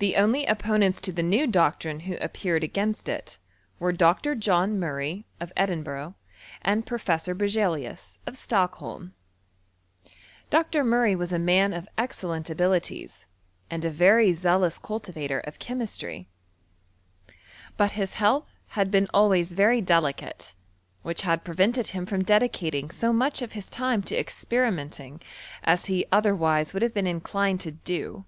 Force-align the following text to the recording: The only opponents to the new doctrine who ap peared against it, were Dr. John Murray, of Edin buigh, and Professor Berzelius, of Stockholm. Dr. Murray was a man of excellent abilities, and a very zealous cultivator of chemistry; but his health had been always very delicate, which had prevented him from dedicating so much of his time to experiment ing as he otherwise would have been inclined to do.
The 0.00 0.16
only 0.16 0.44
opponents 0.44 1.00
to 1.02 1.12
the 1.12 1.22
new 1.22 1.46
doctrine 1.46 2.00
who 2.00 2.16
ap 2.16 2.32
peared 2.34 2.64
against 2.64 3.08
it, 3.08 3.38
were 3.78 3.92
Dr. 3.92 4.34
John 4.34 4.76
Murray, 4.76 5.24
of 5.38 5.52
Edin 5.56 5.84
buigh, 5.84 6.14
and 6.62 6.84
Professor 6.84 7.32
Berzelius, 7.32 8.18
of 8.26 8.36
Stockholm. 8.36 9.14
Dr. 10.50 10.82
Murray 10.82 11.14
was 11.14 11.32
a 11.32 11.38
man 11.38 11.72
of 11.72 11.88
excellent 11.96 12.50
abilities, 12.50 13.26
and 13.70 13.84
a 13.84 13.90
very 13.92 14.32
zealous 14.32 14.78
cultivator 14.78 15.38
of 15.38 15.60
chemistry; 15.60 16.28
but 17.76 17.92
his 17.92 18.14
health 18.14 18.48
had 18.70 18.90
been 18.90 19.06
always 19.14 19.52
very 19.52 19.80
delicate, 19.80 20.54
which 21.02 21.22
had 21.22 21.44
prevented 21.44 21.86
him 21.94 22.04
from 22.04 22.24
dedicating 22.24 22.90
so 22.90 23.12
much 23.12 23.42
of 23.42 23.52
his 23.52 23.68
time 23.70 24.02
to 24.02 24.16
experiment 24.16 24.98
ing 24.98 25.22
as 25.62 25.84
he 25.86 26.04
otherwise 26.10 26.74
would 26.74 26.82
have 26.82 26.92
been 26.94 27.06
inclined 27.06 27.60
to 27.60 27.70
do. 27.70 28.24